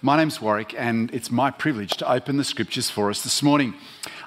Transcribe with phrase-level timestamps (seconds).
[0.00, 3.74] My name's Warwick, and it's my privilege to open the scriptures for us this morning.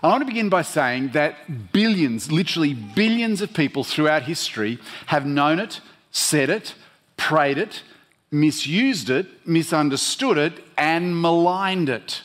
[0.03, 5.25] I want to begin by saying that billions, literally billions of people throughout history have
[5.25, 5.79] known it,
[6.11, 6.75] said it,
[7.15, 7.83] prayed it,
[8.29, 12.23] misused it, misunderstood it, and maligned it.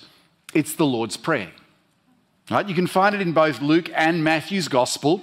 [0.53, 1.53] It's the Lord's Prayer.
[2.51, 2.69] Right?
[2.69, 5.23] You can find it in both Luke and Matthew's Gospel.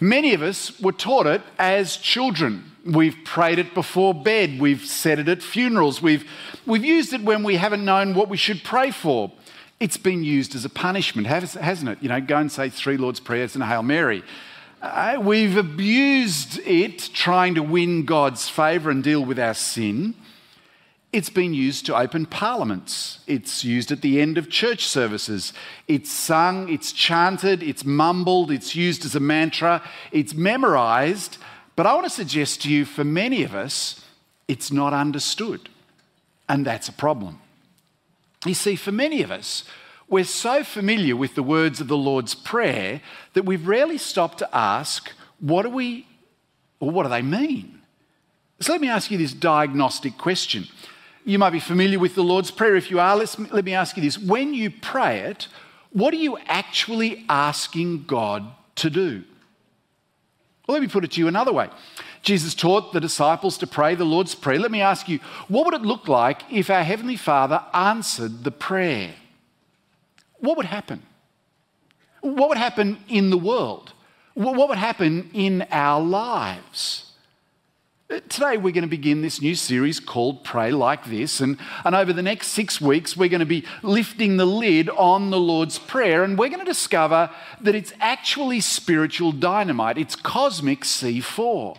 [0.00, 2.72] Many of us were taught it as children.
[2.86, 4.58] We've prayed it before bed.
[4.58, 6.00] We've said it at funerals.
[6.00, 6.24] We've,
[6.64, 9.30] we've used it when we haven't known what we should pray for.
[9.78, 12.02] It's been used as a punishment, hasn't it?
[12.02, 14.22] You know, go and say three Lord's Prayers and Hail Mary.
[14.80, 20.14] Uh, we've abused it trying to win God's favour and deal with our sin.
[21.12, 23.18] It's been used to open parliaments.
[23.26, 25.52] It's used at the end of church services.
[25.88, 31.38] It's sung, it's chanted, it's mumbled, it's used as a mantra, it's memorised
[31.80, 34.04] but I want to suggest to you, for many of us,
[34.46, 35.70] it's not understood.
[36.46, 37.40] And that's a problem.
[38.44, 39.64] You see, for many of us,
[40.06, 43.00] we're so familiar with the words of the Lord's Prayer
[43.32, 46.06] that we've rarely stopped to ask, what do we,
[46.80, 47.80] or what do they mean?
[48.60, 50.66] So let me ask you this diagnostic question.
[51.24, 52.76] You might be familiar with the Lord's Prayer.
[52.76, 54.18] If you are, let let me ask you this.
[54.18, 55.48] When you pray it,
[55.90, 59.24] what are you actually asking God to do?
[60.66, 61.68] Well, let me put it to you another way.
[62.22, 64.58] Jesus taught the disciples to pray the Lord's Prayer.
[64.58, 68.50] Let me ask you, what would it look like if our Heavenly Father answered the
[68.50, 69.14] prayer?
[70.38, 71.02] What would happen?
[72.20, 73.92] What would happen in the world?
[74.34, 77.09] What would happen in our lives?
[78.10, 81.40] Today, we're going to begin this new series called Pray Like This.
[81.40, 85.30] And, and over the next six weeks, we're going to be lifting the lid on
[85.30, 86.24] the Lord's Prayer.
[86.24, 91.78] And we're going to discover that it's actually spiritual dynamite, it's cosmic C4.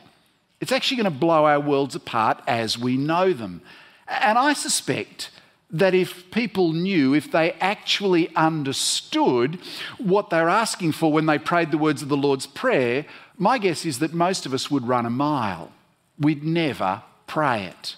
[0.62, 3.62] It's actually going to blow our worlds apart as we know them.
[4.08, 5.32] And I suspect
[5.70, 9.60] that if people knew, if they actually understood
[9.98, 13.06] what they're asking for when they prayed the words of the Lord's Prayer,
[13.38, 15.74] my guess is that most of us would run a mile
[16.22, 17.96] we'd never pray it.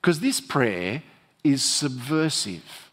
[0.00, 1.02] Because this prayer
[1.42, 2.90] is subversive,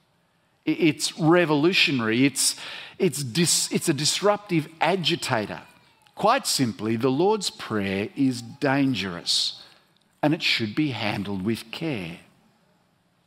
[0.66, 2.56] it's revolutionary, it's,
[3.00, 5.62] it's, dis, it's a disruptive agitator.
[6.16, 9.62] Quite simply, the Lord's Prayer is dangerous
[10.22, 12.20] and it should be handled with care.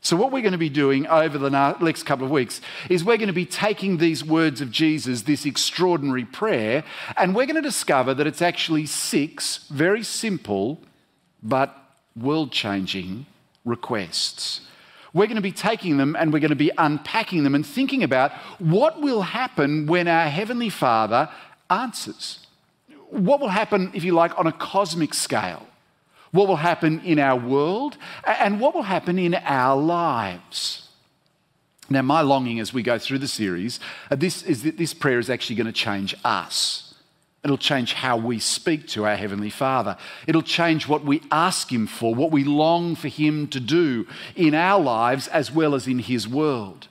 [0.01, 1.49] So, what we're going to be doing over the
[1.81, 5.47] next couple of weeks is we're going to be taking these words of Jesus, this
[5.47, 6.85] extraordinary prayer,
[7.17, 10.79] and we're going to discover that it's actually six very simple
[11.45, 11.77] but
[12.17, 13.27] world changing
[13.65, 14.63] requests.
[15.13, 18.03] We're going to be taking them and we're going to be unpacking them and thinking
[18.03, 21.29] about what will happen when our Heavenly Father
[21.71, 22.47] answers.
[23.11, 25.69] What will happen, if you like, on a cosmic scale?
[26.33, 27.97] What will happen in our world?
[28.27, 30.89] And what will happen in our lives?
[31.89, 33.79] Now, my longing as we go through the series
[34.11, 36.84] uh, this is that this prayer is actually going to change us.
[37.45, 39.99] It'll change how we speak to our Heavenly Father.
[40.27, 44.55] It'll change what we ask Him for, what we long for Him to do in
[44.55, 46.89] our lives as well as in His world.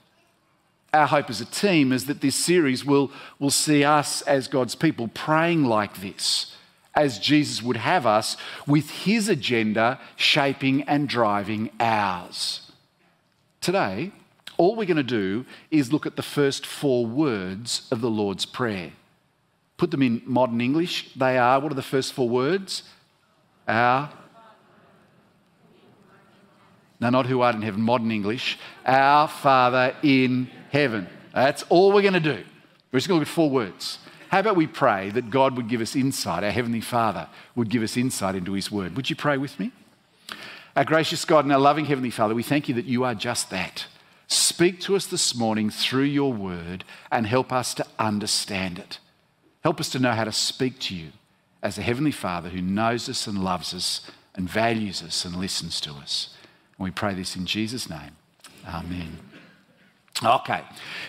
[0.92, 3.10] Our hope as a team is that this series will,
[3.40, 6.54] will see us as God's people praying like this,
[6.94, 12.70] as Jesus would have us, with His agenda shaping and driving ours.
[13.60, 14.12] Today,
[14.56, 18.46] all we're going to do is look at the first four words of the Lord's
[18.46, 18.92] Prayer.
[19.76, 21.12] Put them in modern English.
[21.14, 22.84] They are, what are the first four words?
[23.66, 24.10] Our.
[27.00, 28.58] No, not who art in heaven, modern English.
[28.86, 31.08] Our Father in heaven.
[31.34, 32.44] That's all we're going to do.
[32.92, 33.98] We're just going to look at four words.
[34.28, 37.82] How about we pray that God would give us insight, our Heavenly Father would give
[37.82, 38.96] us insight into His Word?
[38.96, 39.72] Would you pray with me?
[40.76, 43.50] Our gracious God and our loving Heavenly Father, we thank you that you are just
[43.50, 43.86] that.
[44.26, 48.98] Speak to us this morning through your Word and help us to understand it.
[49.64, 51.08] Help us to know how to speak to you
[51.62, 54.02] as a Heavenly Father who knows us and loves us
[54.34, 56.28] and values us and listens to us.
[56.76, 58.10] And we pray this in Jesus' name.
[58.68, 59.18] Amen.
[60.22, 60.60] Okay,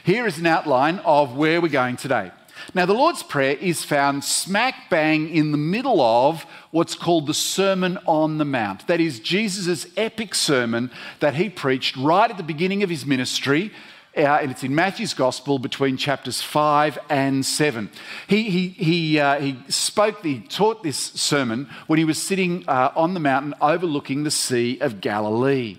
[0.06, 2.31] here is an outline of where we're going today.
[2.74, 7.33] Now, the Lord's Prayer is found smack bang in the middle of what's called the
[7.33, 8.88] Sermon on the Mount.
[8.88, 13.74] That is Jesus' epic sermon that he preached right at the beginning of his ministry
[14.15, 17.89] uh, and it's in Matthew's Gospel between chapters 5 and 7.
[18.27, 22.91] He, he, he, uh, he spoke, he taught this sermon when he was sitting uh,
[22.95, 25.77] on the mountain overlooking the Sea of Galilee.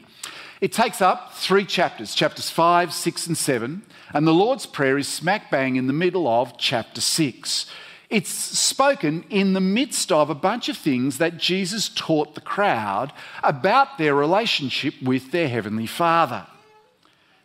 [0.60, 5.08] It takes up three chapters, chapters 5, 6, and 7, and the Lord's Prayer is
[5.08, 7.66] smack bang in the middle of chapter 6.
[8.08, 13.12] It's spoken in the midst of a bunch of things that Jesus taught the crowd
[13.42, 16.46] about their relationship with their Heavenly Father.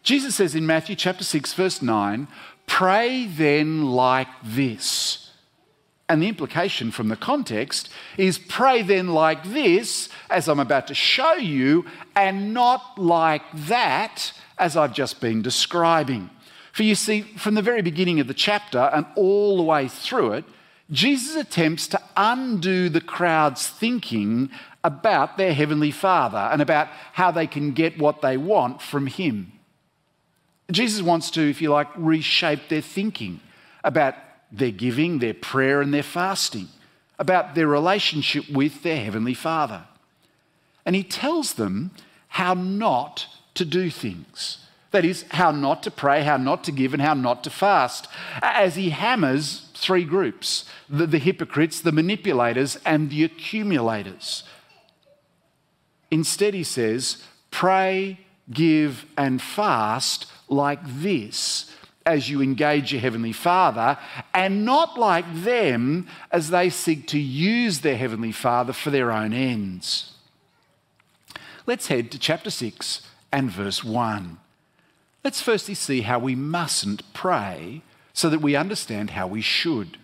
[0.03, 2.27] Jesus says in Matthew chapter 6, verse 9,
[2.65, 5.31] pray then like this.
[6.09, 10.93] And the implication from the context is pray then like this, as I'm about to
[10.93, 16.29] show you, and not like that, as I've just been describing.
[16.73, 20.33] For you see, from the very beginning of the chapter and all the way through
[20.33, 20.45] it,
[20.89, 24.49] Jesus attempts to undo the crowd's thinking
[24.83, 29.53] about their Heavenly Father and about how they can get what they want from Him.
[30.73, 33.39] Jesus wants to, if you like, reshape their thinking
[33.83, 34.15] about
[34.51, 36.67] their giving, their prayer, and their fasting,
[37.17, 39.83] about their relationship with their Heavenly Father.
[40.85, 41.91] And He tells them
[42.27, 44.57] how not to do things.
[44.91, 48.07] That is, how not to pray, how not to give, and how not to fast,
[48.41, 54.43] as He hammers three groups the, the hypocrites, the manipulators, and the accumulators.
[56.09, 58.19] Instead, He says, pray,
[58.51, 61.71] give, and fast like this
[62.05, 63.97] as you engage your Heavenly Father,
[64.33, 69.33] and not like them as they seek to use their Heavenly Father for their own
[69.33, 70.13] ends.
[71.67, 74.37] Let's head to chapter 6 and verse 1.
[75.23, 77.83] Let's firstly see how we mustn't pray
[78.13, 79.97] so that we understand how we should.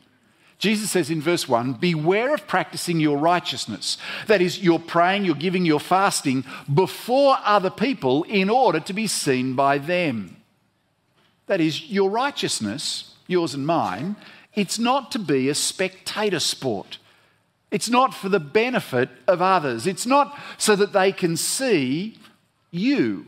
[0.60, 3.98] Jesus says in verse 1 Beware of practicing your righteousness.
[4.28, 9.08] That is, you're praying, you're giving, you're fasting before other people in order to be
[9.08, 10.37] seen by them.
[11.48, 14.16] That is, your righteousness, yours and mine,
[14.54, 17.00] it's not to be a spectator sport.
[17.72, 19.88] It's not for the benefit of others.
[19.88, 22.18] It's not so that they can see
[22.72, 23.26] you.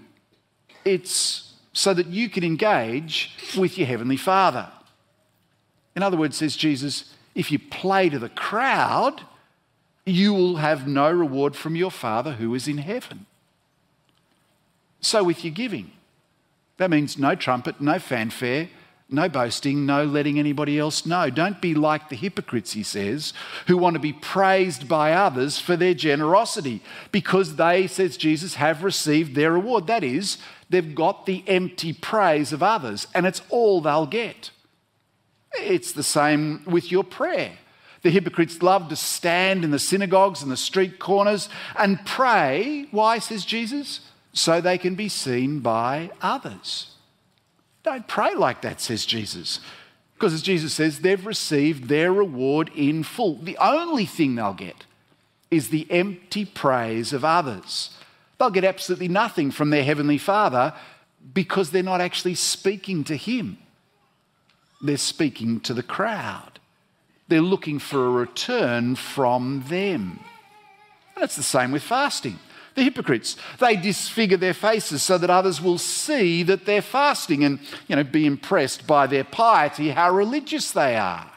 [0.86, 4.70] It's so that you can engage with your Heavenly Father.
[5.96, 9.22] In other words, says Jesus, if you play to the crowd,
[10.06, 13.26] you will have no reward from your Father who is in heaven.
[15.02, 15.92] So, with your giving,
[16.80, 18.70] that means no trumpet, no fanfare,
[19.10, 21.30] no boasting, no letting anybody else know.
[21.30, 23.34] Don't be like the hypocrites, he says,
[23.68, 26.82] who want to be praised by others for their generosity
[27.12, 29.88] because they, says Jesus, have received their reward.
[29.88, 30.38] That is,
[30.70, 34.52] they've got the empty praise of others, and it's all they'll get.
[35.58, 37.54] It's the same with your prayer.
[38.04, 42.88] The hypocrites love to stand in the synagogues and the street corners and pray.
[42.92, 44.00] Why, says Jesus?
[44.34, 46.92] So they can be seen by others.
[47.84, 49.60] Don't pray like that, says Jesus.
[50.14, 53.36] Because as Jesus says, they've received their reward in full.
[53.36, 54.86] The only thing they'll get
[55.50, 57.92] is the empty praise of others.
[58.38, 60.74] They'll get absolutely nothing from their Heavenly Father
[61.34, 63.58] because they're not actually speaking to Him.
[64.82, 66.60] They're speaking to the crowd.
[67.28, 70.20] They're looking for a return from them.
[71.16, 72.40] And it's the same with fasting
[72.80, 73.36] the hypocrites.
[73.60, 78.04] They disfigure their faces so that others will see that they're fasting and you know,
[78.04, 81.32] be impressed by their piety, how religious they are.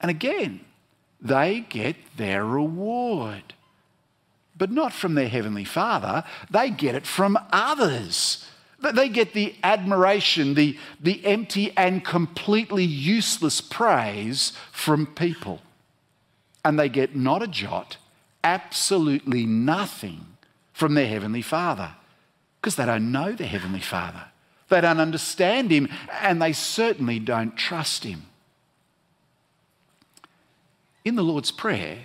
[0.00, 0.60] And again,
[1.20, 3.54] they get their reward.
[4.56, 8.46] But not from their Heavenly Father, they get it from others.
[8.92, 15.62] They get the admiration, the, the empty and completely useless praise from people.
[16.64, 17.96] And they get not a jot
[18.44, 20.26] absolutely nothing
[20.72, 21.94] from their Heavenly Father
[22.60, 24.26] because they don't know their Heavenly Father.
[24.68, 25.88] They don't understand Him
[26.20, 28.26] and they certainly don't trust Him.
[31.04, 31.98] In the Lord's Prayer,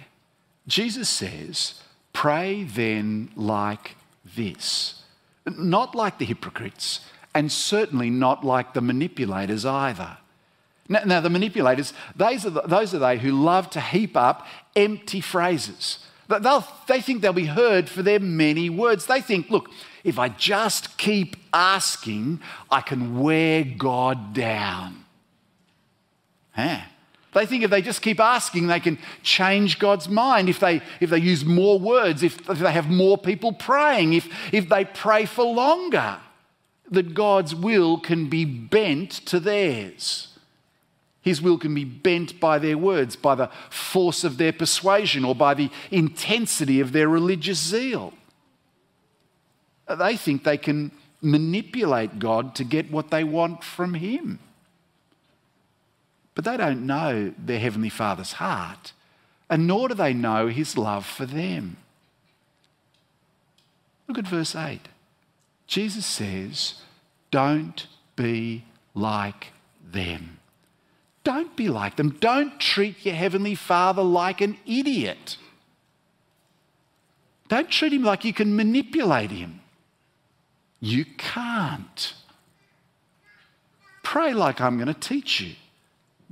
[0.68, 1.82] Jesus says,
[2.14, 3.96] Pray then like
[4.36, 5.04] this.
[5.46, 7.02] Not like the hypocrites,
[7.34, 10.18] and certainly not like the manipulators either.
[10.88, 14.46] Now, now the manipulators, those are, the, those are they who love to heap up
[14.76, 16.00] empty phrases
[16.88, 19.08] they think they'll be heard for their many words.
[19.08, 19.70] They think, look,
[20.04, 25.06] if I just keep asking, I can wear God down.
[26.52, 26.82] Huh?
[27.34, 30.50] They think if they just keep asking, they can change God's mind.
[30.50, 34.28] If they, if they use more words, if, if they have more people praying, if,
[34.54, 36.18] if they pray for longer,
[36.92, 40.39] that God's will can be bent to theirs.
[41.22, 45.36] His will can be bent by their words, by the force of their persuasion, or
[45.36, 48.14] by the intensity of their religious zeal.
[49.88, 54.40] They think they can manipulate God to get what they want from Him.
[56.36, 58.94] But they don't know their Heavenly Father's heart,
[59.50, 61.78] and nor do they know His love for them.
[64.08, 64.88] Look at verse 8.
[65.68, 66.76] Jesus says,
[67.30, 68.64] Don't be
[68.96, 69.48] like
[69.86, 70.39] them.
[71.24, 72.12] Don't be like them.
[72.20, 75.38] Don't treat your Heavenly Father like an idiot.
[77.50, 79.62] Don't treat him like you can manipulate him.
[80.80, 82.14] You can't.
[84.04, 85.56] Pray like I'm going to teach you.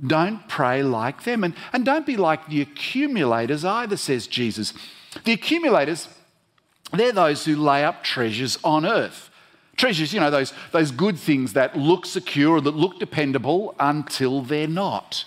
[0.04, 1.44] Don't pray like them.
[1.44, 4.72] And, and don't be like the accumulators either, says Jesus.
[5.24, 6.08] The accumulators,
[6.92, 9.27] they're those who lay up treasures on earth.
[9.78, 14.66] Treasures, you know, those, those good things that look secure, that look dependable until they're
[14.66, 15.24] not.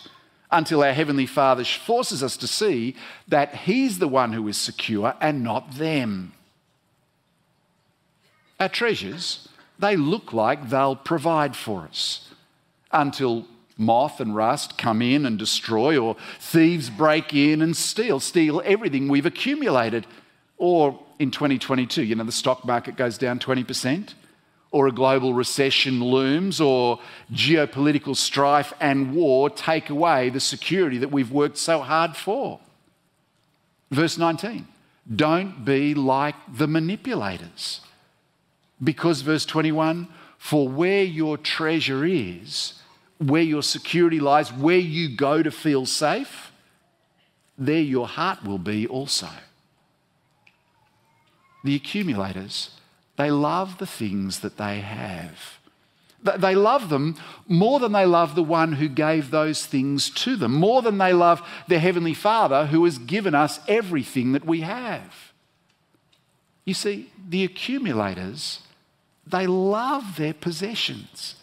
[0.52, 2.98] Until our Heavenly Father forces us to see
[3.30, 6.34] that He's the one who is secure and not them.
[8.60, 9.48] Our treasures,
[9.80, 12.30] they look like they'll provide for us
[12.92, 18.62] until moth and rust come in and destroy, or thieves break in and steal, steal
[18.66, 20.06] everything we've accumulated.
[20.58, 24.14] Or in 2022, you know, the stock market goes down 20%,
[24.72, 27.00] or a global recession looms, or
[27.32, 32.60] geopolitical strife and war take away the security that we've worked so hard for.
[33.92, 34.68] Verse 19
[35.14, 37.82] Don't be like the manipulators.
[38.84, 40.08] Because, verse 21,
[40.40, 42.74] for where your treasure is,
[43.20, 46.52] where your security lies, where you go to feel safe,
[47.58, 49.30] there your heart will be also.
[51.64, 52.72] The accumulators,
[53.22, 55.60] they love the things that they have.
[56.24, 60.54] They love them more than they love the one who gave those things to them,
[60.56, 65.34] more than they love their Heavenly Father who has given us everything that we have.
[66.66, 68.62] You see, the accumulators,
[69.28, 71.36] they love their possessions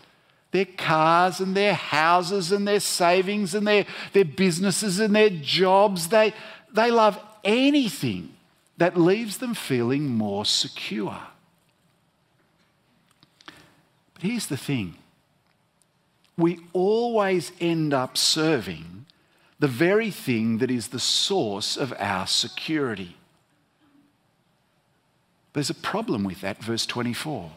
[0.50, 6.08] their cars and their houses and their savings and their, their businesses and their jobs.
[6.08, 6.32] They,
[6.72, 8.34] they love anything
[8.78, 11.18] that leaves them feeling more secure.
[14.18, 14.94] But here's the thing
[16.36, 19.06] we always end up serving
[19.58, 23.16] the very thing that is the source of our security.
[25.52, 27.50] There's a problem with that, verse 24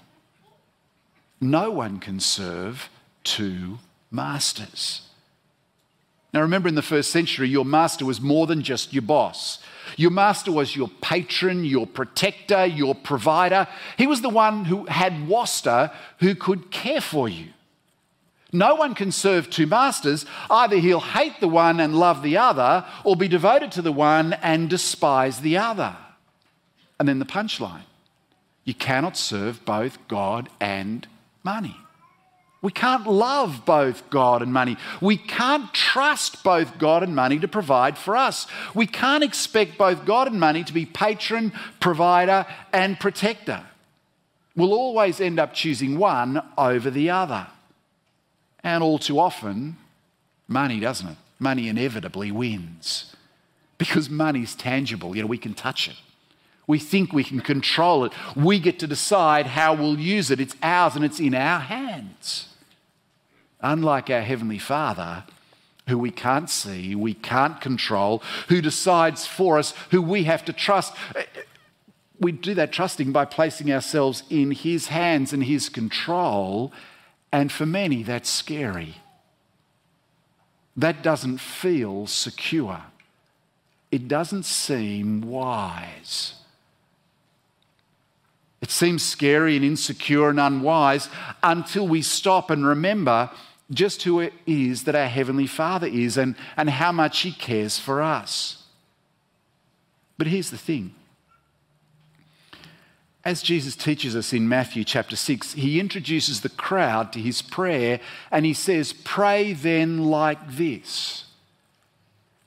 [1.41, 2.89] no one can serve
[3.24, 3.80] two
[4.12, 5.01] masters.
[6.33, 9.59] Now, remember in the first century, your master was more than just your boss.
[9.97, 13.67] Your master was your patron, your protector, your provider.
[13.97, 17.47] He was the one who had Wasta who could care for you.
[18.53, 20.25] No one can serve two masters.
[20.50, 24.33] Either he'll hate the one and love the other, or be devoted to the one
[24.33, 25.95] and despise the other.
[27.00, 27.83] And then the punchline
[28.63, 31.07] you cannot serve both God and
[31.43, 31.75] money.
[32.62, 34.77] We can't love both God and money.
[35.01, 38.46] We can't trust both God and money to provide for us.
[38.75, 43.63] We can't expect both God and money to be patron, provider, and protector.
[44.56, 47.48] We'll always end up choosing one over the other.
[48.63, 49.77] And all too often,
[50.48, 51.18] money doesn't it?
[51.39, 53.15] Money inevitably wins
[53.80, 55.15] because money's tangible.
[55.15, 55.96] You know, we can touch it.
[56.68, 58.13] We think we can control it.
[58.36, 60.39] We get to decide how we'll use it.
[60.39, 62.50] It's ours and it's in our hands.
[63.62, 65.24] Unlike our Heavenly Father,
[65.88, 70.53] who we can't see, we can't control, who decides for us, who we have to
[70.53, 70.94] trust.
[72.20, 76.72] We do that trusting by placing ourselves in His hands and His control.
[77.32, 78.96] And for many, that's scary.
[80.77, 82.82] That doesn't feel secure.
[83.91, 86.36] It doesn't seem wise.
[88.62, 91.10] It seems scary and insecure and unwise
[91.41, 93.32] until we stop and remember
[93.72, 97.80] just who it is that our Heavenly Father is and, and how much He cares
[97.80, 98.63] for us.
[100.18, 100.94] But here's the thing.
[103.24, 108.00] As Jesus teaches us in Matthew chapter 6, he introduces the crowd to his prayer
[108.32, 111.25] and he says, Pray then like this.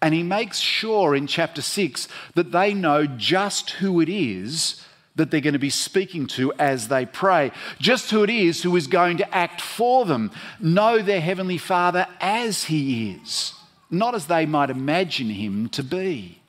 [0.02, 4.84] And he makes sure in chapter 6 that they know just who it is
[5.16, 7.52] that they're going to be speaking to as they pray.
[7.78, 10.30] Just who it is who is going to act for them.
[10.58, 13.54] Know their Heavenly Father as He is,
[13.90, 16.40] not as they might imagine Him to be.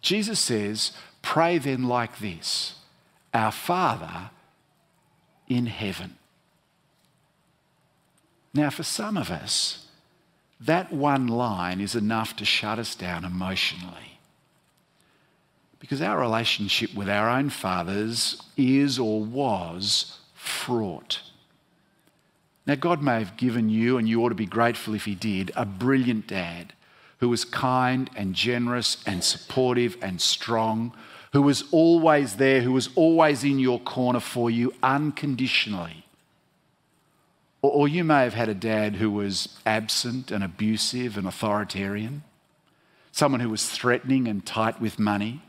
[0.00, 0.92] Jesus says,
[1.22, 2.74] Pray then like this
[3.32, 4.30] Our Father
[5.48, 6.16] in heaven.
[8.54, 9.86] Now, for some of us,
[10.60, 14.18] that one line is enough to shut us down emotionally.
[15.82, 21.22] Because our relationship with our own fathers is or was fraught.
[22.64, 25.50] Now, God may have given you, and you ought to be grateful if He did,
[25.56, 26.74] a brilliant dad
[27.18, 30.92] who was kind and generous and supportive and strong,
[31.32, 36.06] who was always there, who was always in your corner for you unconditionally.
[37.60, 42.22] Or, you may have had a dad who was absent and abusive and authoritarian,
[43.10, 45.42] someone who was threatening and tight with money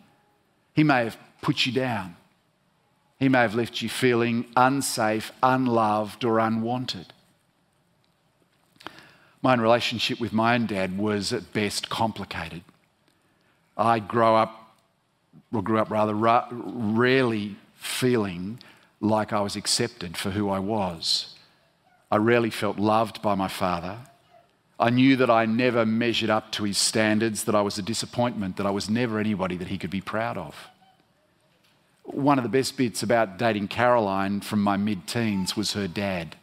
[0.74, 2.16] he may have put you down.
[3.20, 7.14] He may have left you feeling unsafe, unloved, or unwanted.
[9.42, 12.64] My own relationship with my own dad was at best complicated.
[13.78, 14.76] I grew up,
[15.52, 18.60] or grew up rather, ra- rarely feeling
[19.02, 21.36] like I was accepted for who I was.
[22.10, 23.98] I rarely felt loved by my father.
[24.80, 28.58] I knew that I never measured up to his standards, that I was a disappointment,
[28.58, 30.68] that I was never anybody that he could be proud of.
[32.04, 36.36] One of the best bits about dating Caroline from my mid teens was her dad.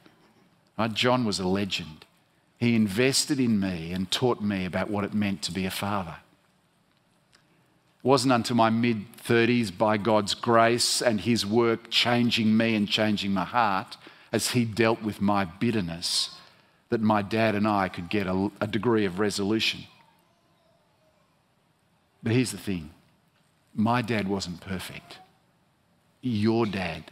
[0.92, 2.06] John was a legend.
[2.58, 6.16] He invested in me and taught me about what it meant to be a father.
[8.02, 12.88] It wasn't until my mid 30s, by God's grace and His work changing me and
[12.88, 13.96] changing my heart
[14.32, 16.37] as He dealt with my bitterness,
[16.90, 19.85] that my dad and I could get a, a degree of resolution.
[22.23, 22.90] But here's the thing
[23.75, 25.18] my dad wasn't perfect.
[26.20, 27.11] Your dad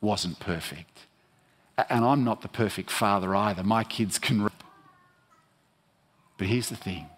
[0.00, 1.06] wasn't perfect.
[1.90, 3.62] And I'm not the perfect father either.
[3.62, 4.48] My kids can.
[6.38, 7.08] But here's the thing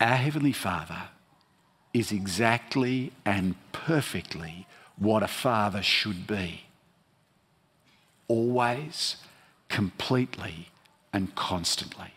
[0.00, 1.08] our Heavenly Father
[1.92, 6.64] is exactly and perfectly what a father should be.
[8.26, 9.16] Always
[9.68, 10.70] completely
[11.12, 12.12] and constantly.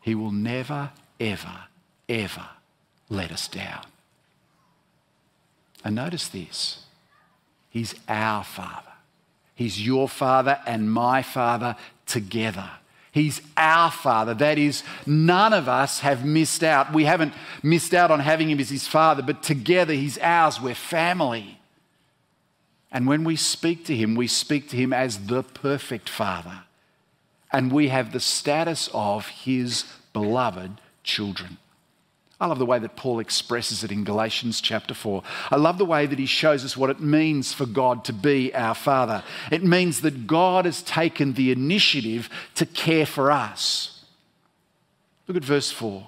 [0.00, 0.90] He will never,
[1.20, 1.64] ever,
[2.08, 2.48] ever
[3.08, 3.84] let us down.
[5.84, 6.84] And notice this
[7.70, 8.92] He's our Father.
[9.54, 11.76] He's your Father and my Father
[12.06, 12.70] together.
[13.10, 14.34] He's our Father.
[14.34, 16.92] That is, none of us have missed out.
[16.92, 20.60] We haven't missed out on having Him as His Father, but together He's ours.
[20.60, 21.57] We're family.
[22.90, 26.60] And when we speak to him, we speak to him as the perfect Father.
[27.52, 31.58] And we have the status of his beloved children.
[32.40, 35.24] I love the way that Paul expresses it in Galatians chapter 4.
[35.50, 38.54] I love the way that he shows us what it means for God to be
[38.54, 39.24] our Father.
[39.50, 44.04] It means that God has taken the initiative to care for us.
[45.26, 46.06] Look at verse 4.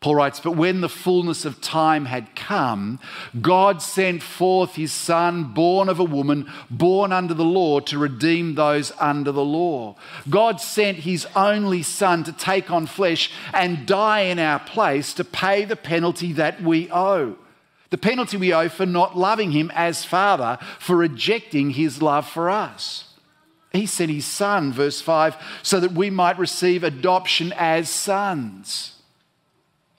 [0.00, 3.00] Paul writes, But when the fullness of time had come,
[3.40, 8.54] God sent forth his Son, born of a woman, born under the law, to redeem
[8.54, 9.96] those under the law.
[10.30, 15.24] God sent his only Son to take on flesh and die in our place to
[15.24, 17.36] pay the penalty that we owe.
[17.90, 22.50] The penalty we owe for not loving him as Father, for rejecting his love for
[22.50, 23.14] us.
[23.72, 28.97] He sent his Son, verse 5, so that we might receive adoption as sons.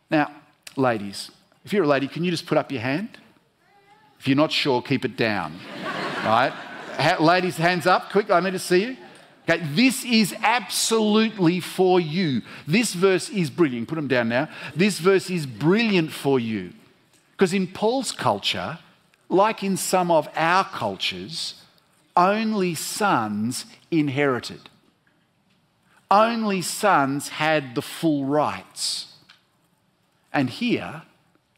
[0.10, 0.32] Now,
[0.76, 1.32] ladies,
[1.64, 3.10] if you're a lady, can you just put up your hand?
[4.20, 5.60] If you're not sure, keep it down.
[6.24, 6.54] right?
[7.20, 8.98] ladies, hands up, quick, I need to see you.
[9.50, 12.42] Okay, this is absolutely for you.
[12.68, 13.88] This verse is brilliant.
[13.88, 14.50] Put them down now.
[14.76, 16.74] This verse is brilliant for you.
[17.32, 18.78] Because in Paul's culture,
[19.28, 21.56] like in some of our cultures,
[22.16, 24.70] only sons inherited.
[26.12, 29.09] Only sons had the full rights.
[30.32, 31.04] And here,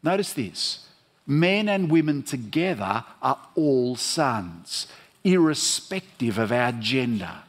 [0.02, 0.86] notice this
[1.26, 4.86] men and women together are all sons,
[5.24, 7.42] irrespective of our gender.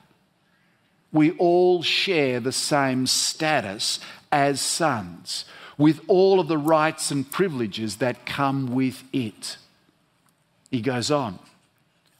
[1.12, 3.99] We all share the same status
[4.31, 5.45] as sons,
[5.77, 9.57] with all of the rights and privileges that come with it.
[10.71, 11.39] He goes on,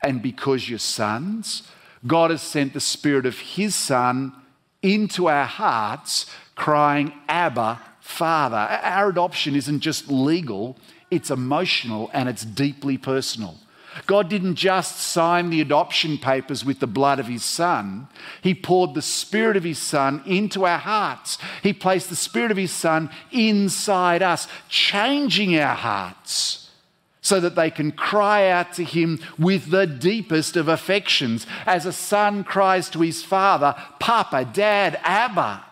[0.04, 1.64] and because you're sons,
[2.06, 4.34] God has sent the Spirit of His Son
[4.82, 8.58] into our hearts, crying, Abba, Father.
[8.58, 10.78] Our adoption isn't just legal,
[11.10, 13.56] it's emotional and it's deeply personal.
[14.08, 18.10] God didn't just sign the adoption papers with the blood of his son.
[18.42, 21.38] He poured the spirit of his son into our hearts.
[21.62, 26.70] He placed the spirit of his son inside us, changing our hearts
[27.22, 31.48] so that they can cry out to him with the deepest of affections.
[31.66, 35.64] As a son cries to his father, Papa, Dad, Abba.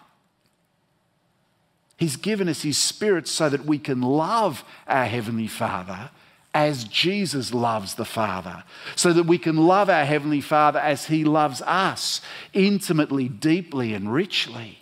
[2.01, 6.09] He's given us His Spirit so that we can love our Heavenly Father
[6.51, 8.63] as Jesus loves the Father,
[8.95, 12.19] so that we can love our Heavenly Father as He loves us
[12.53, 14.79] intimately, deeply, and richly.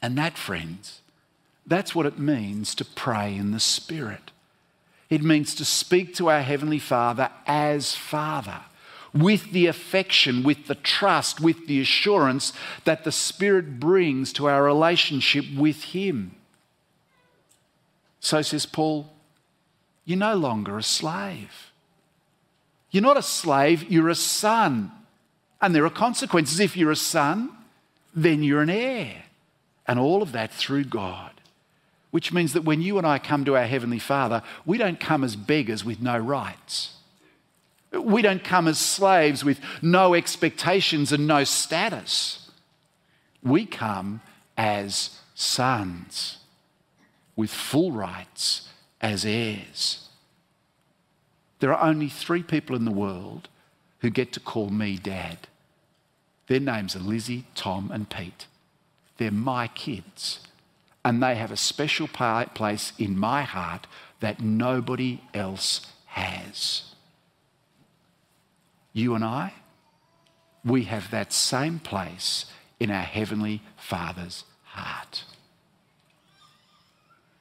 [0.00, 1.00] And that, friends,
[1.66, 4.30] that's what it means to pray in the Spirit.
[5.10, 8.60] It means to speak to our Heavenly Father as Father
[9.14, 12.52] with the affection, with the trust, with the assurance
[12.84, 16.34] that the Spirit brings to our relationship with Him.
[18.20, 19.10] So says Paul,
[20.04, 21.70] you're no longer a slave.
[22.90, 24.90] You're not a slave, you're a son.
[25.60, 26.60] And there are consequences.
[26.60, 27.50] If you're a son,
[28.14, 29.24] then you're an heir.
[29.86, 31.30] And all of that through God.
[32.14, 35.24] which means that when you and I come to our Heavenly Father, we don't come
[35.24, 36.92] as beggars with no rights.
[38.00, 42.50] We don't come as slaves with no expectations and no status.
[43.42, 44.20] We come
[44.56, 46.38] as sons
[47.36, 48.68] with full rights
[49.00, 50.08] as heirs.
[51.60, 53.48] There are only three people in the world
[54.00, 55.48] who get to call me dad.
[56.46, 58.46] Their names are Lizzie, Tom, and Pete.
[59.16, 60.40] They're my kids
[61.04, 63.86] and they have a special place in my heart
[64.20, 66.93] that nobody else has.
[68.94, 69.52] You and I,
[70.64, 72.46] we have that same place
[72.80, 75.24] in our Heavenly Father's heart.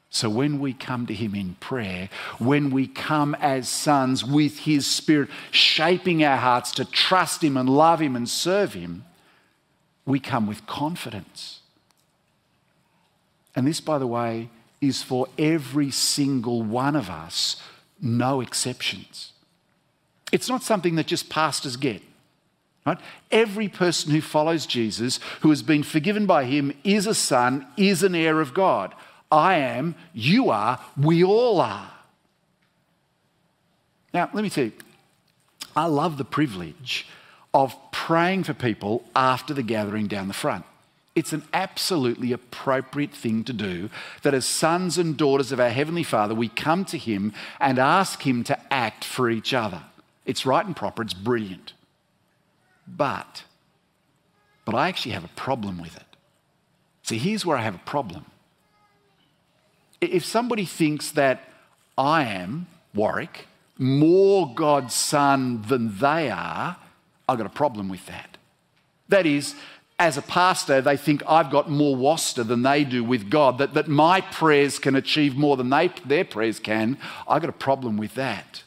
[0.09, 4.85] So when we come to Him in prayer, when we come as sons with His
[4.85, 9.05] Spirit shaping our hearts to trust Him and love Him and serve Him,
[10.05, 11.61] we come with confidence
[13.55, 14.49] and this, by the way,
[14.81, 17.61] is for every single one of us,
[18.01, 19.32] no exceptions.
[20.33, 22.01] It's not something that just pastors get.
[22.87, 22.97] Right?
[23.31, 28.01] Every person who follows Jesus, who has been forgiven by him, is a son, is
[28.01, 28.95] an heir of God.
[29.31, 31.91] I am, you are, we all are.
[34.11, 34.73] Now, let me tell you,
[35.75, 37.07] I love the privilege
[37.53, 40.65] of praying for people after the gathering down the front.
[41.13, 43.91] It's an absolutely appropriate thing to do
[44.23, 48.25] that as sons and daughters of our Heavenly Father, we come to Him and ask
[48.25, 49.83] Him to act for each other.
[50.25, 51.73] It's right and proper, it's brilliant.
[52.87, 53.43] But,
[54.65, 56.03] but I actually have a problem with it.
[57.03, 58.25] See, here's where I have a problem.
[60.01, 61.41] If somebody thinks that
[61.97, 66.77] I am, Warwick, more God's son than they are,
[67.27, 68.37] I've got a problem with that.
[69.09, 69.55] That is,
[69.99, 73.73] as a pastor, they think I've got more wasta than they do with God, that,
[73.73, 76.97] that my prayers can achieve more than they, their prayers can.
[77.27, 78.62] I've got a problem with that.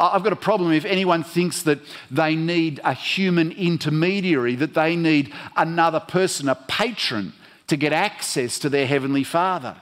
[0.00, 1.78] I've got a problem if anyone thinks that
[2.10, 7.34] they need a human intermediary, that they need another person, a patron,
[7.66, 9.76] to get access to their Heavenly Father,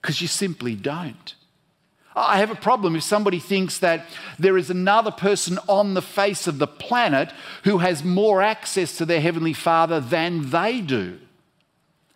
[0.00, 1.34] because you simply don't.
[2.14, 4.06] I have a problem if somebody thinks that
[4.38, 7.32] there is another person on the face of the planet
[7.64, 11.18] who has more access to their Heavenly Father than they do.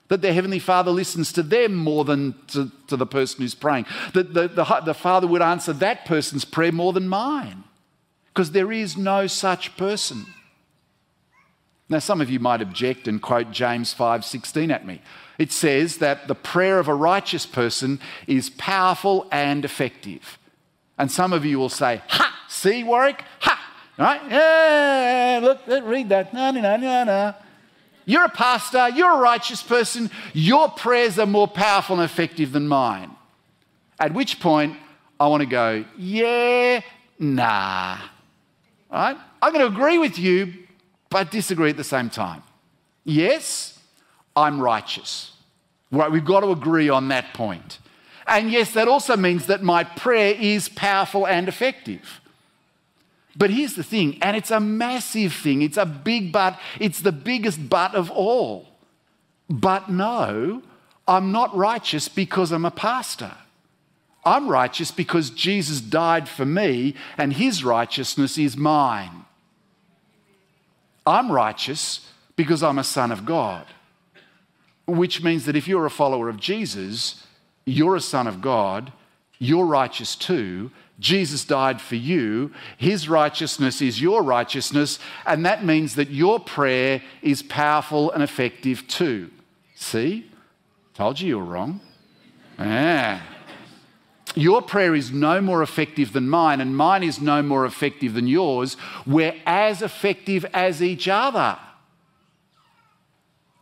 [0.08, 3.86] That their Heavenly Father listens to them more than to, to the person who's praying.
[4.14, 7.64] That the, the, the Father would answer that person's prayer more than mine.
[8.28, 10.26] Because there is no such person.
[11.88, 15.00] Now, some of you might object and quote James 5:16 at me.
[15.38, 20.38] It says that the prayer of a righteous person is powerful and effective.
[20.98, 22.46] And some of you will say, Ha!
[22.48, 23.22] See, Warwick?
[23.40, 23.62] Ha!
[23.98, 24.20] Right?
[24.30, 26.32] Yeah, look, read that.
[26.34, 27.34] No, no, no, no, no.
[28.06, 32.68] You're a pastor, you're a righteous person, your prayers are more powerful and effective than
[32.68, 33.10] mine.
[33.98, 34.76] At which point,
[35.18, 36.80] I want to go, yeah,
[37.18, 37.98] nah.
[38.90, 39.16] Right?
[39.42, 40.54] I'm going to agree with you,
[41.10, 42.42] but disagree at the same time.
[43.04, 43.78] Yes,
[44.36, 45.32] I'm righteous.
[45.90, 47.78] Right, we've got to agree on that point.
[48.26, 52.20] And yes, that also means that my prayer is powerful and effective.
[53.36, 57.12] But here's the thing, and it's a massive thing, it's a big but, it's the
[57.12, 58.66] biggest but of all.
[59.48, 60.62] But no,
[61.06, 63.32] I'm not righteous because I'm a pastor.
[64.24, 69.24] I'm righteous because Jesus died for me and his righteousness is mine.
[71.06, 73.66] I'm righteous because I'm a son of God
[74.86, 77.26] which means that if you're a follower of Jesus,
[77.64, 78.92] you're a son of God,
[79.38, 80.70] you're righteous too.
[80.98, 82.52] Jesus died for you.
[82.78, 84.98] His righteousness is your righteousness.
[85.26, 89.30] And that means that your prayer is powerful and effective too.
[89.74, 90.30] See?
[90.94, 91.80] Told you you were wrong.
[92.58, 93.20] Yeah.
[94.34, 98.26] Your prayer is no more effective than mine, and mine is no more effective than
[98.26, 98.76] yours.
[99.06, 101.58] We're as effective as each other.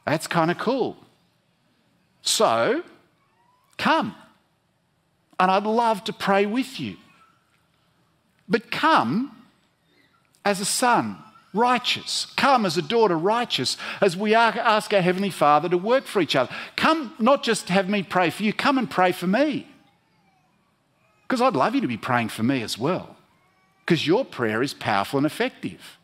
[0.05, 0.97] That's kind of cool.
[2.23, 2.83] So,
[3.79, 4.14] come.
[5.38, 6.97] And I'd love to pray with you.
[8.48, 9.35] But come
[10.44, 11.18] as a son,
[11.52, 12.26] righteous.
[12.37, 16.37] Come as a daughter, righteous, as we ask our Heavenly Father to work for each
[16.37, 16.54] other.
[16.76, 19.66] Come, not just have me pray for you, come and pray for me.
[21.26, 23.16] Because I'd love you to be praying for me as well.
[23.85, 25.98] Because your prayer is powerful and effective.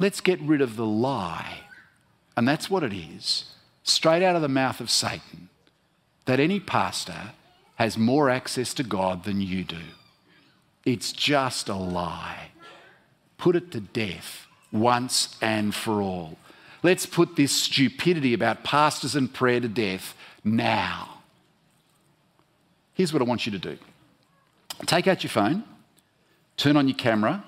[0.00, 1.60] Let's get rid of the lie
[2.36, 3.44] and that's what it is,
[3.82, 5.48] straight out of the mouth of Satan,
[6.26, 7.32] that any pastor
[7.76, 9.80] has more access to God than you do.
[10.84, 12.50] It's just a lie.
[13.38, 16.38] Put it to death once and for all.
[16.82, 21.22] Let's put this stupidity about pastors and prayer to death now.
[22.92, 23.78] Here's what I want you to do
[24.86, 25.64] take out your phone,
[26.56, 27.42] turn on your camera,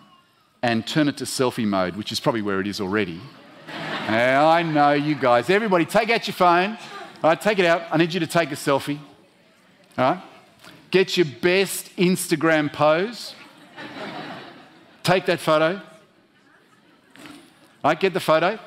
[0.63, 3.21] and turn it to selfie mode, which is probably where it is already.
[4.09, 5.51] I know you guys.
[5.51, 6.79] Everybody, take out your phone.
[7.23, 7.83] All right, take it out.
[7.91, 8.99] I need you to take a selfie.
[9.97, 10.23] Right?
[10.91, 13.35] Get your best Instagram pose.
[15.03, 15.81] Take that photo.
[17.85, 18.59] Right, get the photo.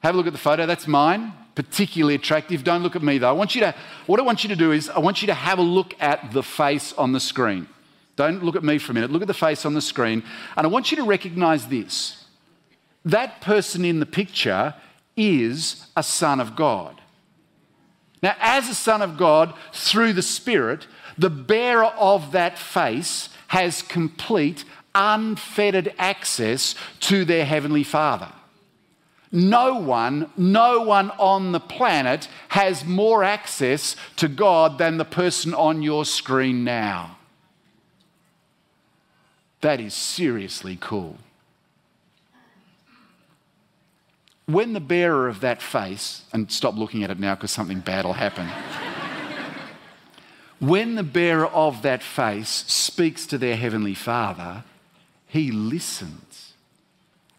[0.00, 0.66] Have a look at the photo.
[0.66, 1.32] That's mine.
[1.54, 2.64] Particularly attractive.
[2.64, 3.28] Don't look at me though.
[3.28, 3.74] I want you to,
[4.06, 6.32] what I want you to do is, I want you to have a look at
[6.32, 7.68] the face on the screen.
[8.16, 9.10] Don't look at me for a minute.
[9.10, 10.22] Look at the face on the screen.
[10.56, 12.24] And I want you to recognize this.
[13.04, 14.74] That person in the picture
[15.16, 17.01] is a son of God.
[18.22, 20.86] Now, as a son of God, through the Spirit,
[21.18, 28.28] the bearer of that face has complete, unfettered access to their Heavenly Father.
[29.32, 35.54] No one, no one on the planet has more access to God than the person
[35.54, 37.16] on your screen now.
[39.62, 41.16] That is seriously cool.
[44.52, 48.04] When the bearer of that face, and stop looking at it now because something bad
[48.04, 48.48] will happen.
[50.58, 54.64] when the bearer of that face speaks to their Heavenly Father,
[55.26, 56.52] he listens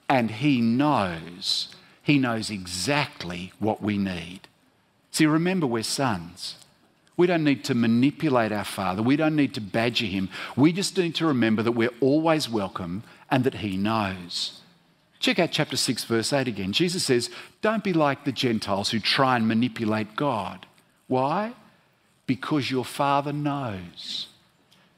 [0.10, 4.42] and he knows he knows exactly what we need.
[5.12, 6.56] See, remember, we're sons.
[7.16, 9.02] We don't need to manipulate our Father.
[9.02, 10.30] We don't need to badger him.
[10.58, 14.60] We just need to remember that we're always welcome and that he knows.
[15.24, 16.74] Check out chapter 6, verse 8 again.
[16.74, 17.30] Jesus says,
[17.62, 20.66] Don't be like the Gentiles who try and manipulate God.
[21.08, 21.54] Why?
[22.28, 24.28] Because your Father knows.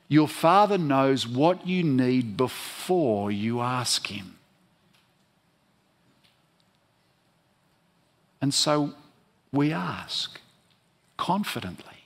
[0.08, 4.38] Your Father knows what you need before you ask Him.
[8.42, 8.94] And so
[9.52, 10.42] we ask
[11.18, 12.02] confidently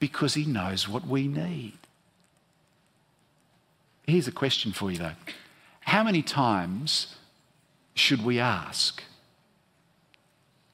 [0.00, 1.78] because He knows what we need.
[4.08, 5.12] Here's a question for you though
[5.82, 7.14] How many times
[7.94, 9.02] should we ask?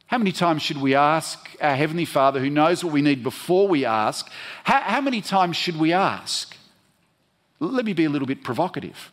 [0.06, 3.68] How many times should we ask our Heavenly Father who knows what we need before
[3.68, 4.28] we ask?
[4.64, 6.56] How, how, many times should we ask?
[7.60, 9.12] Let me be a little bit provocative.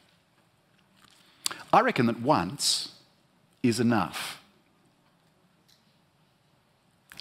[1.72, 2.93] I reckon that once
[3.62, 4.41] is enough.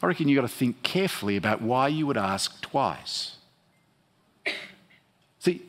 [0.02, 3.36] I reckon you've got to think carefully about why you would ask twice.
[5.38, 5.62] See,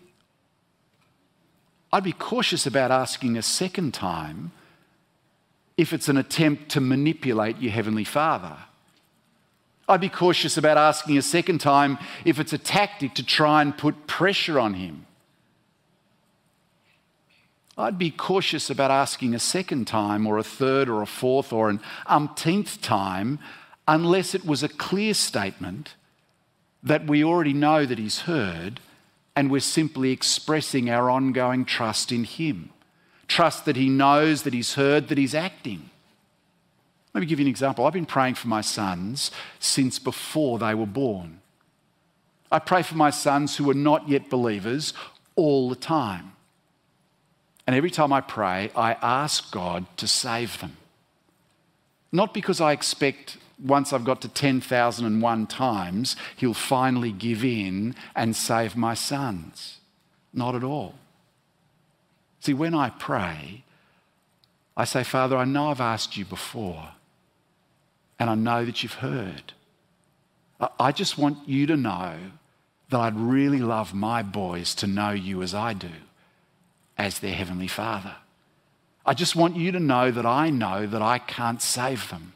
[1.92, 4.52] I'd be cautious about asking a second time
[5.78, 8.58] if it's an attempt to manipulate your Heavenly Father.
[9.88, 13.78] I'd be cautious about asking a second time if it's a tactic to try and
[13.78, 15.06] put pressure on Him.
[17.78, 21.70] I'd be cautious about asking a second time, or a third, or a fourth, or
[21.70, 23.40] an umpteenth time
[23.88, 25.94] unless it was a clear statement
[26.84, 28.80] that we already know that He's heard
[29.36, 32.72] and we're simply expressing our ongoing trust in Him.
[33.28, 35.90] Trust that He knows, that He's heard, that He's acting.
[37.14, 37.86] Let me give you an example.
[37.86, 41.42] I've been praying for my sons since before they were born.
[42.52, 44.94] I pray for my sons who are not yet believers
[45.36, 46.34] all the time.
[47.66, 50.78] And every time I pray, I ask God to save them.
[52.12, 58.36] Not because I expect once I've got to 10,001 times, he'll finally give in and
[58.36, 59.80] save my sons.
[60.34, 60.96] Not at all.
[62.48, 63.66] See, when I pray,
[64.78, 66.92] I say, Father, I know I've asked you before,
[68.18, 69.52] and I know that you've heard.
[70.80, 72.16] I just want you to know
[72.88, 75.92] that I'd really love my boys to know you as I do,
[76.98, 78.16] as their Heavenly Father.
[79.06, 82.32] I just want you to know that I know that I can't save them.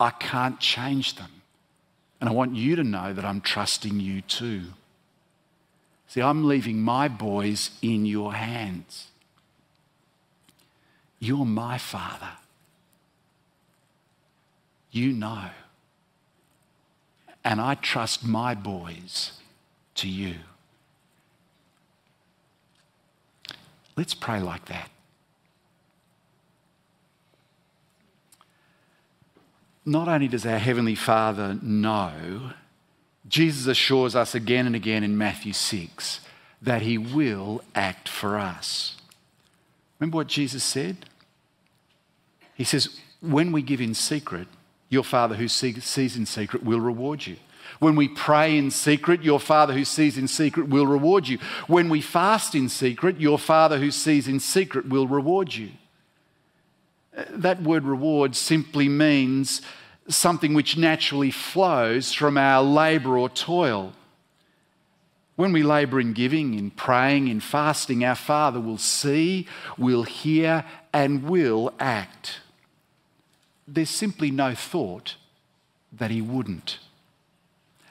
[0.00, 1.42] I can't change them.
[2.22, 4.62] And I want you to know that I'm trusting you too.
[6.08, 9.08] See, I'm leaving my boys in your hands.
[11.20, 12.30] You're my father.
[14.90, 15.44] You know.
[17.44, 19.32] And I trust my boys
[19.94, 20.34] to you.
[23.96, 24.90] Let's pray like that.
[29.90, 32.52] not only does our Heavenly Father know,
[33.28, 36.20] Jesus assures us again and again in Matthew 6
[36.62, 38.96] that He will act for us.
[39.98, 41.06] Remember what Jesus said?
[42.60, 42.90] He says,
[43.22, 44.46] When we give in secret,
[44.90, 47.36] your Father who sees in secret will reward you.
[47.78, 51.38] When we pray in secret, your Father who sees in secret will reward you.
[51.68, 55.70] When we fast in secret, your Father who sees in secret will reward you.
[57.16, 59.62] Uh, that word reward simply means
[60.10, 63.94] something which naturally flows from our labour or toil.
[65.36, 70.66] When we labour in giving, in praying, in fasting, our Father will see, will hear,
[70.92, 72.40] and will act.
[73.72, 75.16] There's simply no thought
[75.92, 76.78] that He wouldn't.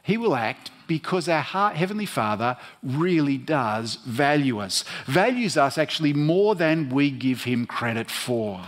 [0.04, 6.56] He will act because our Heavenly Father really does value us, values us actually more
[6.56, 8.62] than we give Him credit for.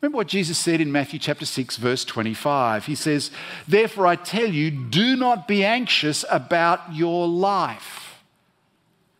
[0.00, 2.86] Remember what Jesus said in Matthew chapter 6, verse 25.
[2.86, 3.30] He says,
[3.66, 8.22] Therefore I tell you, do not be anxious about your life.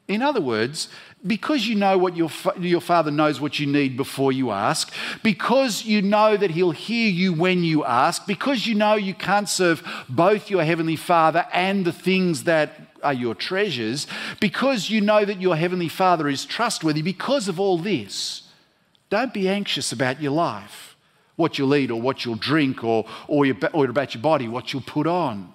[0.07, 0.89] In other words,
[1.25, 5.85] because you know what your, your father knows what you need before you ask, because
[5.85, 9.83] you know that he'll hear you when you ask, because you know you can't serve
[10.09, 14.07] both your heavenly father and the things that are your treasures,
[14.41, 18.43] because you know that your heavenly father is trustworthy, because of all this,
[19.09, 20.97] don't be anxious about your life,
[21.37, 24.73] what you'll eat or what you'll drink or, or, your, or about your body, what
[24.73, 25.53] you'll put on.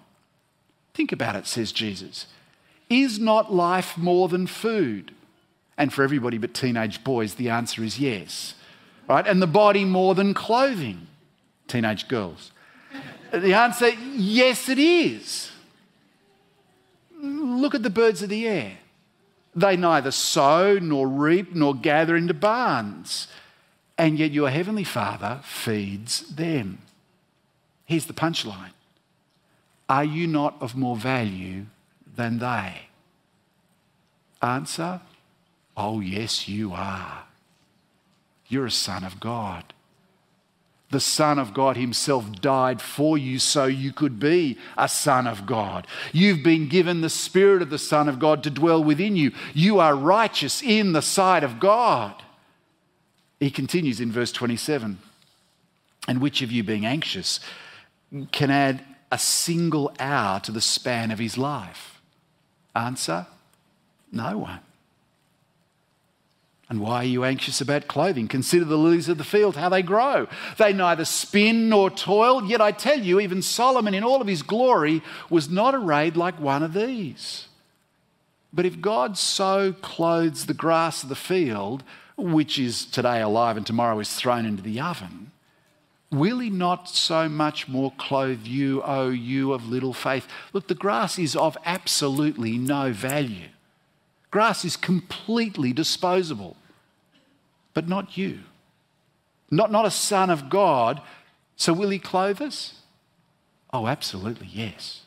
[0.94, 2.28] Think about it, says Jesus.
[2.90, 5.14] Is not life more than food?
[5.82, 8.54] And for everybody but teenage boys, the answer is yes.
[9.10, 9.26] Right?
[9.26, 11.08] And the body more than clothing?
[11.68, 12.52] Teenage girls.
[13.32, 15.52] The answer, yes, it is.
[17.20, 18.74] Look at the birds of the air.
[19.56, 23.28] They neither sow nor reap nor gather into barns
[23.98, 26.78] and yet your heavenly Father feeds them.
[27.86, 28.74] Here's the punchline
[29.90, 31.66] Are you not of more value
[32.16, 32.84] than they?
[34.44, 35.02] Answer
[35.76, 37.24] Oh, yes, you are.
[38.48, 39.74] You're a son of God.
[40.92, 45.46] The Son of God Himself died for you so you could be a Son of
[45.46, 45.88] God.
[46.12, 49.32] You've been given the Spirit of the Son of God to dwell within you.
[49.54, 52.22] You are righteous in the sight of God.
[53.40, 55.00] He continues in verse 27
[56.10, 57.40] And which of you, being anxious,
[58.34, 62.02] can add a single hour to the span of his life?
[62.76, 63.28] Answer
[64.12, 64.60] No one.
[66.72, 68.30] And why are you anxious about clothing?
[68.30, 70.30] Consider the lilies of the field, how they grow.
[70.58, 74.42] They neither spin nor toil, yet I tell you, even Solomon in all of his
[74.42, 77.50] glory was not arrayed like one of these.
[78.54, 81.84] But if God so clothes the grass of the field,
[82.16, 85.34] which is today alive and tomorrow is thrown into the oven,
[86.10, 90.26] will he not so much more clothe you, O you of little faith?
[90.54, 93.50] Look, the grass is of absolutely no value.
[94.32, 96.56] Grass is completely disposable,
[97.74, 98.40] but not you.
[99.50, 101.02] Not, not a son of God.
[101.56, 102.76] So will he clothe us?
[103.74, 105.02] Oh, absolutely, yes.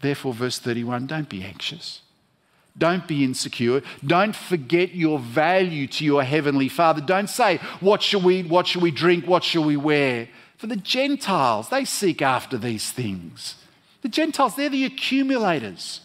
[0.00, 2.02] Therefore, verse 31 don't be anxious
[2.78, 3.82] don't be insecure.
[4.04, 7.00] Don't forget your value to your heavenly Father.
[7.00, 8.48] Don't say, What shall we eat?
[8.48, 9.26] What shall we drink?
[9.26, 10.28] What shall we wear?
[10.58, 13.56] For the Gentiles, they seek after these things.
[14.02, 16.00] The Gentiles, they're the accumulators.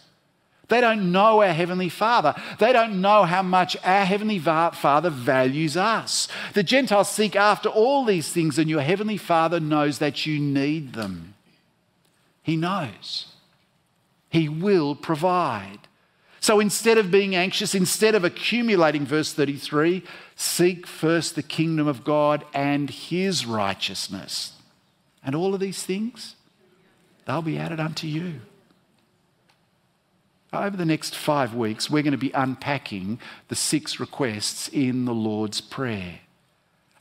[0.72, 2.34] They don't know our Heavenly Father.
[2.58, 6.30] They don't know how much our Heavenly Father values us.
[6.54, 10.94] The Gentiles seek after all these things, and your Heavenly Father knows that you need
[10.94, 11.34] them.
[12.42, 13.34] He knows.
[14.30, 15.80] He will provide.
[16.40, 20.04] So instead of being anxious, instead of accumulating, verse 33,
[20.38, 24.54] seek first the kingdom of God and his righteousness.
[25.22, 26.38] And all of these things,
[27.26, 28.40] they'll be added unto you.
[30.54, 35.14] Over the next five weeks, we're going to be unpacking the six requests in the
[35.14, 36.20] Lord's Prayer.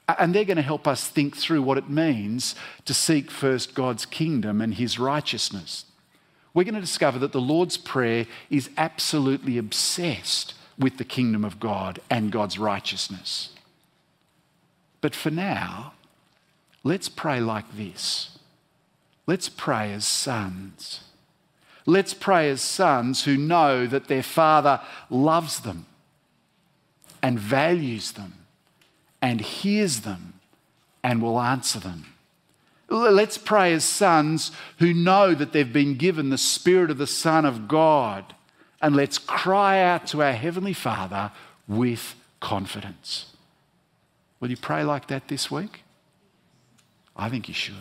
[0.08, 4.06] And they're going to help us think through what it means to seek first God's
[4.06, 5.84] kingdom and his righteousness
[6.52, 11.60] we're going to discover that the Lord's Prayer is absolutely obsessed with the kingdom of
[11.60, 13.50] God and God's righteousness.
[15.00, 15.94] But for now,
[16.82, 18.38] let's pray like this.
[19.26, 21.02] Let's pray as sons.
[21.86, 25.86] Let's pray as sons who know that their Father loves them
[27.22, 28.34] and values them
[29.22, 30.34] and hears them
[31.02, 32.06] and will answer them.
[32.88, 37.44] Let's pray as sons who know that they've been given the Spirit of the Son
[37.44, 38.34] of God.
[38.82, 41.30] And let's cry out to our Heavenly Father
[41.68, 43.26] with confidence.
[44.40, 45.84] Will you pray like that this week?
[47.14, 47.74] I think you should.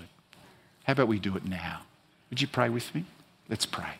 [0.83, 1.81] How about we do it now?
[2.29, 3.05] Would you pray with me?
[3.49, 3.95] Let's pray.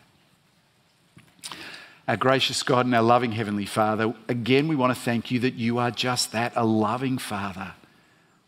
[2.08, 5.56] Our gracious God and our loving Heavenly Father, again, we want to thank you that
[5.56, 7.74] you are just that a loving Father.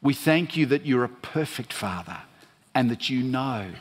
[0.02, 2.18] We thank you that you're a perfect Father
[2.74, 3.72] and that you know.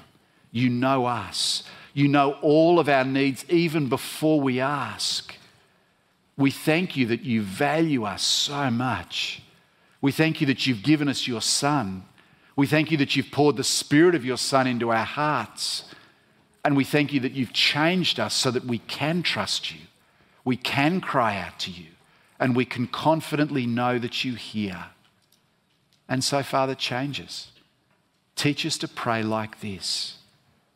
[0.52, 1.62] You know us.
[1.94, 5.34] You know all of our needs even before we ask.
[6.36, 9.42] We thank you that you value us so much.
[10.00, 12.04] We thank you that you've given us your Son.
[12.56, 15.84] We thank you that you've poured the Spirit of your Son into our hearts.
[16.64, 19.80] And we thank you that you've changed us so that we can trust you,
[20.44, 21.88] we can cry out to you,
[22.38, 24.86] and we can confidently know that you hear.
[26.08, 27.52] And so, Father, change us.
[28.34, 30.16] Teach us to pray like this.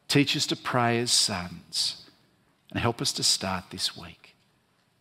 [0.08, 2.02] Teach us to pray as sons.
[2.70, 4.34] And help us to start this week.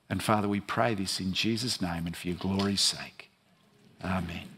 [0.09, 3.29] And Father, we pray this in Jesus' name and for your glory's sake.
[4.03, 4.52] Amen.